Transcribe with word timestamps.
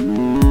Música 0.00 0.43